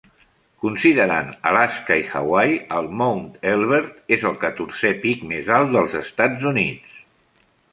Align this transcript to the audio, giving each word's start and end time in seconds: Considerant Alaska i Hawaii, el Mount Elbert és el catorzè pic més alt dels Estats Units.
Considerant 0.61 1.27
Alaska 1.49 1.97
i 2.03 2.05
Hawaii, 2.13 2.57
el 2.79 2.89
Mount 3.01 3.27
Elbert 3.51 3.93
és 4.19 4.25
el 4.31 4.41
catorzè 4.47 4.95
pic 5.05 5.25
més 5.35 5.53
alt 5.59 5.73
dels 5.77 6.01
Estats 6.05 6.49
Units. 6.55 7.01